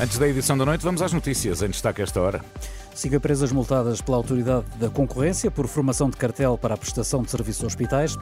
Antes 0.00 0.16
da 0.16 0.26
edição 0.26 0.56
da 0.56 0.64
noite, 0.64 0.82
vamos 0.82 1.02
às 1.02 1.12
notícias 1.12 1.60
em 1.60 1.68
destaque 1.68 2.00
a 2.00 2.04
esta 2.04 2.18
hora. 2.22 2.40
Cinco 2.94 3.16
empresas 3.16 3.52
multadas 3.52 4.00
pela 4.00 4.16
Autoridade 4.16 4.64
da 4.78 4.88
Concorrência 4.88 5.50
por 5.50 5.68
formação 5.68 6.08
de 6.08 6.16
cartel 6.16 6.56
para 6.56 6.72
a 6.72 6.76
prestação 6.78 7.22
de 7.22 7.30
serviços 7.30 7.62
aos 7.64 7.74
hospitais. 7.74 8.16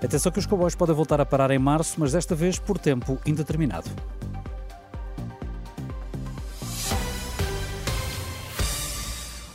Atenção 0.00 0.30
que 0.30 0.38
os 0.38 0.46
comboios 0.46 0.76
podem 0.76 0.94
voltar 0.94 1.20
a 1.20 1.26
parar 1.26 1.50
em 1.50 1.58
março, 1.58 1.96
mas 1.98 2.12
desta 2.12 2.36
vez 2.36 2.60
por 2.60 2.78
tempo 2.78 3.18
indeterminado. 3.26 3.90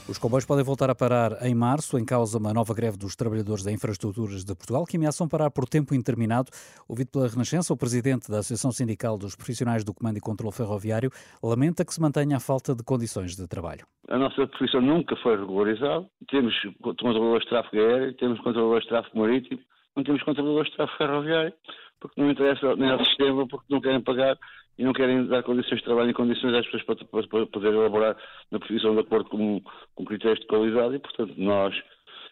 Os 0.10 0.18
comboios 0.18 0.44
podem 0.44 0.66
voltar 0.66 0.90
a 0.90 0.96
parar 0.96 1.46
em 1.46 1.54
março, 1.54 1.96
em 1.96 2.04
causa 2.04 2.40
uma 2.40 2.52
nova 2.52 2.74
greve 2.74 2.98
dos 2.98 3.16
trabalhadores 3.16 3.64
da 3.64 3.72
infraestruturas 3.72 4.44
de 4.44 4.56
Portugal, 4.56 4.84
que 4.84 4.98
ameaçam 4.98 5.30
parar 5.30 5.52
por 5.52 5.70
tempo 5.70 5.94
indeterminado. 5.94 6.50
Ouvido 6.88 7.12
pela 7.12 7.28
Renascença, 7.28 7.72
o 7.72 7.78
presidente 7.78 8.28
da 8.28 8.40
Associação 8.40 8.72
Sindical 8.72 9.20
dos 9.20 9.36
Profissionais 9.36 9.84
do 9.84 9.94
Comando 9.94 10.18
e 10.18 10.20
Controlo 10.20 10.52
Ferroviário 10.52 11.12
lamenta 11.44 11.86
que 11.86 11.94
se 11.94 12.02
mantenha 12.02 12.38
a 12.38 12.40
falta 12.40 12.74
de 12.74 12.84
condições 12.84 13.36
de 13.36 13.48
trabalho. 13.48 13.86
A 14.10 14.18
nossa 14.18 14.48
profissão 14.48 14.82
nunca 14.82 15.16
foi 15.18 15.38
regularizada. 15.38 16.04
Temos 16.28 16.56
controladores 16.82 17.44
de 17.44 17.50
tráfego 17.50 17.84
aéreo, 17.84 18.14
temos 18.16 18.40
controladores 18.40 18.84
de 18.86 18.90
tráfego 18.90 19.20
marítimo, 19.20 19.62
não 19.96 20.04
temos 20.04 20.24
controladores 20.24 20.72
de 20.72 20.76
tráfego 20.76 20.98
ferroviário, 20.98 21.54
porque 22.00 22.22
não 22.22 22.32
interessa 22.32 22.76
nem 22.76 22.90
ao 22.90 23.04
sistema, 23.06 23.48
porque 23.48 23.66
não 23.70 23.82
querem 23.82 24.02
pagar 24.02 24.38
e 24.78 24.84
não 24.84 24.94
querem 24.94 25.26
dar 25.28 25.44
condições 25.44 25.80
de 25.80 25.84
trabalho 25.84 26.10
e 26.10 26.14
condições 26.14 26.54
às 26.54 26.66
pessoas 26.66 26.84
para, 26.84 26.96
para, 27.06 27.28
para 27.28 27.46
poder 27.48 27.74
elaborar 27.74 28.16
na 28.50 28.60
profissão 28.60 28.94
de 28.94 29.02
acordo 29.02 29.30
com, 29.30 29.62
com 29.96 30.06
critérios 30.06 30.40
de 30.40 30.48
qualidade 30.48 30.96
e, 30.96 31.00
portanto, 31.00 31.34
nós, 31.38 31.76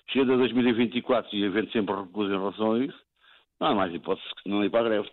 chega 0.09 0.33
a 0.33 0.37
2024 0.37 1.35
e 1.35 1.45
havendo 1.45 1.71
sempre 1.71 1.95
recurso 1.95 2.31
em 2.31 2.37
relação 2.37 2.71
a 2.73 2.79
isso, 2.79 2.99
não 3.59 3.67
há 3.67 3.75
mais 3.75 3.93
hipótese 3.93 4.27
que 4.41 4.49
não 4.49 4.63
ir 4.63 4.69
para 4.69 4.85
a 4.85 4.89
greve. 4.89 5.09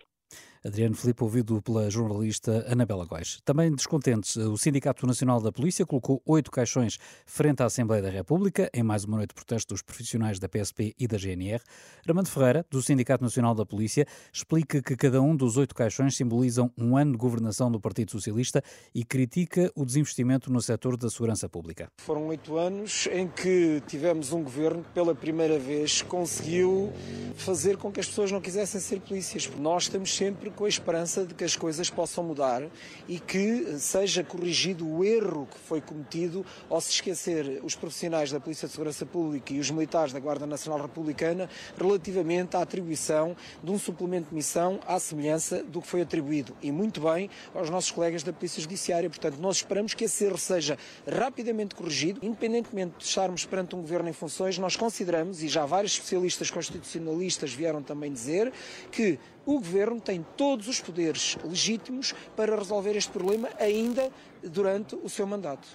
Adriano 0.65 0.95
Filipe, 0.95 1.23
ouvido 1.23 1.61
pela 1.61 1.91
jornalista 1.91 2.65
Anabela 2.67 3.05
Góis. 3.05 3.39
Também 3.45 3.71
descontentes, 3.71 4.35
o 4.35 4.57
Sindicato 4.57 5.05
Nacional 5.05 5.39
da 5.39 5.51
Polícia 5.51 5.85
colocou 5.85 6.23
oito 6.25 6.49
caixões 6.49 6.97
frente 7.23 7.61
à 7.61 7.67
Assembleia 7.67 8.01
da 8.01 8.09
República, 8.09 8.67
em 8.73 8.81
mais 8.81 9.03
uma 9.03 9.17
noite 9.17 9.29
de 9.29 9.35
protesto 9.35 9.75
dos 9.75 9.83
profissionais 9.83 10.39
da 10.39 10.49
PSP 10.49 10.95
e 10.97 11.07
da 11.07 11.19
GNR. 11.19 11.61
Armando 12.07 12.29
Ferreira, 12.29 12.65
do 12.71 12.81
Sindicato 12.81 13.23
Nacional 13.23 13.53
da 13.53 13.63
Polícia, 13.63 14.07
explica 14.33 14.81
que 14.81 14.95
cada 14.95 15.21
um 15.21 15.35
dos 15.35 15.55
oito 15.55 15.75
caixões 15.75 16.15
simbolizam 16.15 16.71
um 16.75 16.97
ano 16.97 17.11
de 17.11 17.17
governação 17.19 17.71
do 17.71 17.79
Partido 17.79 18.09
Socialista 18.09 18.63
e 18.93 19.03
critica 19.03 19.71
o 19.75 19.85
desinvestimento 19.85 20.51
no 20.51 20.59
setor 20.61 20.97
da 20.97 21.11
segurança 21.11 21.47
pública. 21.47 21.91
Foram 21.97 22.25
oito 22.29 22.57
anos 22.57 23.07
em 23.11 23.27
que 23.27 23.83
tivemos 23.85 24.31
um 24.31 24.41
governo 24.41 24.81
que 24.81 24.89
pela 24.89 25.13
primeira 25.13 25.59
vez 25.59 26.01
conseguiu 26.01 26.91
fazer 27.35 27.77
com 27.77 27.91
que 27.91 27.99
as 27.99 28.07
pessoas 28.07 28.31
não 28.31 28.41
quisessem 28.41 28.81
ser 28.81 28.99
polícias. 29.01 29.47
Nós 29.59 29.83
estamos 29.83 30.11
sempre 30.11 30.54
com 30.55 30.65
a 30.65 30.69
esperança 30.69 31.25
de 31.25 31.33
que 31.33 31.43
as 31.43 31.55
coisas 31.55 31.89
possam 31.89 32.23
mudar 32.23 32.63
e 33.07 33.19
que 33.19 33.77
seja 33.77 34.23
corrigido 34.23 34.89
o 34.89 35.03
erro 35.03 35.47
que 35.51 35.59
foi 35.59 35.81
cometido 35.81 36.45
ao 36.69 36.79
se 36.79 36.91
esquecer 36.91 37.59
os 37.63 37.75
profissionais 37.75 38.31
da 38.31 38.39
Polícia 38.39 38.67
de 38.67 38.71
Segurança 38.73 39.05
Pública 39.05 39.53
e 39.53 39.59
os 39.59 39.69
militares 39.69 40.13
da 40.13 40.19
Guarda 40.19 40.45
Nacional 40.45 40.81
Republicana 40.81 41.49
relativamente 41.77 42.55
à 42.55 42.61
atribuição 42.61 43.35
de 43.63 43.71
um 43.71 43.77
suplemento 43.77 44.29
de 44.29 44.35
missão 44.35 44.79
à 44.87 44.99
semelhança 44.99 45.63
do 45.63 45.81
que 45.81 45.87
foi 45.87 46.01
atribuído 46.01 46.55
e 46.61 46.71
muito 46.71 47.01
bem 47.01 47.29
aos 47.53 47.69
nossos 47.69 47.91
colegas 47.91 48.23
da 48.23 48.31
Polícia 48.31 48.61
Judiciária. 48.61 49.09
Portanto, 49.09 49.37
nós 49.39 49.57
esperamos 49.57 49.93
que 49.93 50.05
esse 50.05 50.23
erro 50.23 50.37
seja 50.37 50.77
rapidamente 51.07 51.75
corrigido, 51.75 52.19
independentemente 52.23 52.95
de 52.97 53.03
estarmos 53.03 53.45
perante 53.45 53.75
um 53.75 53.81
governo 53.81 54.09
em 54.09 54.13
funções, 54.13 54.57
nós 54.57 54.75
consideramos, 54.75 55.43
e 55.43 55.47
já 55.47 55.65
vários 55.65 55.93
especialistas 55.93 56.49
constitucionalistas 56.49 57.53
vieram 57.53 57.83
também 57.83 58.11
dizer, 58.11 58.51
que 58.91 59.19
o 59.45 59.59
governo 59.59 60.01
tem 60.01 60.25
todos 60.35 60.67
os 60.67 60.79
poderes 60.79 61.37
legítimos 61.43 62.13
para 62.35 62.55
resolver 62.55 62.95
este 62.95 63.11
problema 63.11 63.49
ainda 63.59 64.11
durante 64.43 64.95
o 64.95 65.09
seu 65.09 65.25
mandato. 65.25 65.67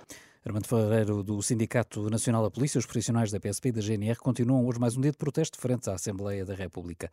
Armando 0.43 0.67
Ferreiro, 0.67 1.23
do 1.23 1.43
Sindicato 1.43 2.09
Nacional 2.09 2.43
da 2.43 2.51
Polícia, 2.51 2.78
os 2.78 2.87
profissionais 2.87 3.31
da 3.31 3.39
PSP 3.39 3.69
e 3.69 3.73
da 3.73 3.83
GNR 3.83 4.19
continuam 4.19 4.65
hoje 4.65 4.81
mais 4.81 4.97
um 4.97 5.01
dia 5.03 5.11
de 5.11 5.19
protesto 5.19 5.59
frente 5.59 5.91
à 5.91 5.93
Assembleia 5.93 6.47
da 6.47 6.55
República. 6.55 7.11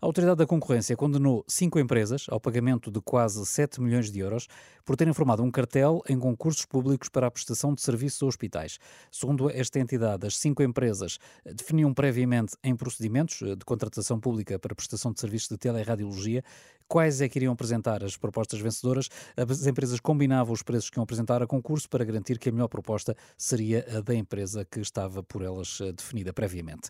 A 0.00 0.06
Autoridade 0.06 0.38
da 0.38 0.46
Concorrência 0.46 0.96
condenou 0.96 1.44
cinco 1.46 1.78
empresas 1.78 2.24
ao 2.30 2.40
pagamento 2.40 2.90
de 2.90 2.98
quase 3.02 3.44
7 3.44 3.82
milhões 3.82 4.10
de 4.10 4.20
euros 4.20 4.48
por 4.82 4.96
terem 4.96 5.12
formado 5.12 5.42
um 5.42 5.50
cartel 5.50 6.00
em 6.08 6.18
concursos 6.18 6.64
públicos 6.64 7.10
para 7.10 7.26
a 7.26 7.30
prestação 7.30 7.74
de 7.74 7.82
serviços 7.82 8.22
a 8.22 8.26
hospitais. 8.26 8.78
Segundo 9.12 9.50
esta 9.50 9.78
entidade, 9.78 10.26
as 10.26 10.38
cinco 10.38 10.62
empresas 10.62 11.18
definiam 11.44 11.92
previamente 11.92 12.56
em 12.64 12.74
procedimentos 12.74 13.40
de 13.40 13.62
contratação 13.66 14.18
pública 14.18 14.58
para 14.58 14.74
prestação 14.74 15.12
de 15.12 15.20
serviços 15.20 15.50
de 15.50 15.58
teleradiologia 15.58 16.42
quais 16.90 17.20
é 17.20 17.28
que 17.28 17.38
iriam 17.38 17.52
apresentar 17.52 18.02
as 18.02 18.16
propostas 18.16 18.58
vencedoras. 18.58 19.08
As 19.36 19.64
empresas 19.64 20.00
combinavam 20.00 20.52
os 20.52 20.60
preços 20.60 20.90
que 20.90 20.98
iam 20.98 21.04
apresentar 21.04 21.40
a 21.40 21.46
concurso 21.46 21.88
para 21.88 22.04
garantir 22.04 22.36
que 22.36 22.48
a 22.48 22.52
melhor 22.52 22.66
proposta 22.70 23.16
seria 23.36 23.84
a 23.96 24.00
da 24.00 24.14
empresa 24.14 24.64
que 24.64 24.80
estava 24.80 25.22
por 25.22 25.42
elas 25.42 25.80
eh, 25.80 25.92
definida 25.92 26.32
previamente. 26.32 26.88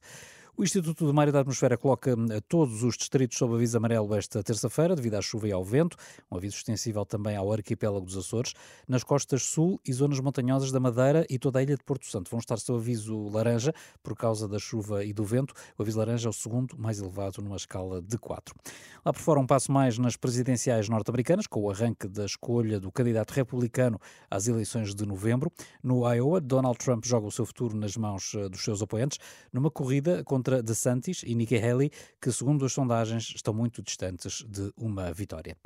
O 0.61 0.63
Instituto 0.63 1.07
do 1.07 1.15
Mar 1.15 1.27
e 1.27 1.33
da 1.33 1.41
Atmosfera 1.41 1.79
coloca 1.79 2.15
hum, 2.15 2.27
todos 2.47 2.83
os 2.83 2.95
distritos 2.95 3.39
sob 3.39 3.55
aviso 3.55 3.79
amarelo 3.79 4.15
esta 4.15 4.43
terça-feira, 4.43 4.95
devido 4.95 5.15
à 5.15 5.23
chuva 5.23 5.49
e 5.49 5.53
ao 5.53 5.65
vento, 5.65 5.97
um 6.31 6.37
aviso 6.37 6.55
extensível 6.55 7.07
também 7.07 7.35
ao 7.35 7.51
arquipélago 7.51 8.05
dos 8.05 8.15
Açores, 8.15 8.53
nas 8.87 9.03
costas 9.03 9.43
sul 9.43 9.81
e 9.87 9.91
zonas 9.91 10.21
montanhosas 10.21 10.71
da 10.71 10.79
Madeira 10.79 11.25
e 11.31 11.39
toda 11.39 11.61
a 11.61 11.63
ilha 11.63 11.77
de 11.77 11.83
Porto 11.83 12.05
Santo. 12.05 12.31
Vão 12.31 12.39
estar 12.39 12.59
sob 12.59 12.79
aviso 12.79 13.31
laranja 13.31 13.73
por 14.03 14.15
causa 14.15 14.47
da 14.47 14.59
chuva 14.59 15.03
e 15.03 15.15
do 15.15 15.25
vento. 15.25 15.55
O 15.79 15.83
aviso 15.83 15.99
laranja 15.99 16.29
é 16.29 16.31
o 16.31 16.33
segundo 16.35 16.79
mais 16.79 17.01
elevado 17.01 17.41
numa 17.41 17.57
escala 17.57 18.03
de 18.03 18.19
4. 18.19 18.55
Lá 19.03 19.15
por 19.15 19.21
fora, 19.21 19.41
um 19.41 19.47
passo 19.47 19.73
mais 19.73 19.97
nas 19.97 20.15
presidenciais 20.15 20.91
norte-americanas, 20.91 21.47
com 21.47 21.63
o 21.63 21.71
arranque 21.71 22.07
da 22.07 22.27
escolha 22.27 22.79
do 22.79 22.93
candidato 22.93 23.31
republicano 23.31 23.99
às 24.31 24.47
eleições 24.47 24.95
de 24.95 25.07
novembro. 25.07 25.51
No 25.83 26.07
Iowa, 26.07 26.39
Donald 26.39 26.77
Trump 26.77 27.07
joga 27.07 27.27
o 27.27 27.31
seu 27.31 27.47
futuro 27.47 27.75
nas 27.75 27.97
mãos 27.97 28.35
eh, 28.35 28.47
dos 28.51 28.63
seus 28.63 28.83
oponentes, 28.83 29.19
numa 29.51 29.71
corrida 29.71 30.23
contra 30.23 30.50
contra 30.51 30.63
DeSantis 30.63 31.23
e 31.25 31.35
Nikki 31.35 31.57
Haley, 31.57 31.91
que, 32.21 32.33
segundo 32.33 32.65
as 32.65 32.73
sondagens, 32.73 33.33
estão 33.35 33.55
muito 33.55 33.81
distantes 33.83 34.45
de 34.49 34.73
uma 34.77 35.13
vitória. 35.13 35.57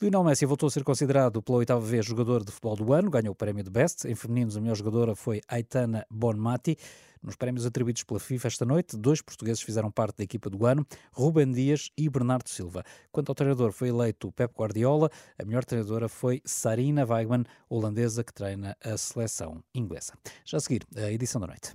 Lionel 0.00 0.24
Messi 0.24 0.44
voltou 0.44 0.66
a 0.66 0.70
ser 0.70 0.82
considerado 0.82 1.40
pela 1.40 1.58
oitava 1.58 1.80
vez 1.80 2.04
jogador 2.04 2.44
de 2.44 2.50
futebol 2.50 2.76
do 2.76 2.92
ano, 2.92 3.08
ganhou 3.08 3.32
o 3.32 3.36
prémio 3.36 3.62
de 3.62 3.70
Best. 3.70 4.08
Em 4.08 4.14
femininos, 4.16 4.56
a 4.56 4.60
melhor 4.60 4.76
jogadora 4.76 5.14
foi 5.14 5.40
Aitana 5.46 6.04
Bonmati. 6.10 6.76
Nos 7.22 7.36
prémios 7.36 7.64
atribuídos 7.64 8.02
pela 8.02 8.18
FIFA 8.18 8.48
esta 8.48 8.64
noite, 8.64 8.96
dois 8.96 9.22
portugueses 9.22 9.62
fizeram 9.62 9.92
parte 9.92 10.16
da 10.16 10.24
equipa 10.24 10.50
do 10.50 10.66
ano, 10.66 10.84
Ruben 11.12 11.52
Dias 11.52 11.88
e 11.96 12.08
Bernardo 12.08 12.48
Silva. 12.48 12.82
Quanto 13.12 13.28
ao 13.28 13.34
treinador, 13.36 13.70
foi 13.70 13.90
eleito 13.90 14.32
Pep 14.32 14.52
Guardiola, 14.58 15.08
a 15.38 15.44
melhor 15.44 15.64
treinadora 15.64 16.08
foi 16.08 16.42
Sarina 16.44 17.06
Weigman, 17.06 17.44
holandesa 17.68 18.24
que 18.24 18.34
treina 18.34 18.76
a 18.82 18.96
seleção 18.96 19.62
inglesa. 19.72 20.14
Já 20.44 20.58
a 20.58 20.60
seguir, 20.60 20.84
a 20.96 21.12
edição 21.12 21.40
da 21.40 21.46
noite. 21.46 21.74